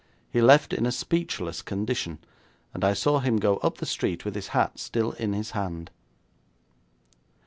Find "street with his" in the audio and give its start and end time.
3.85-4.47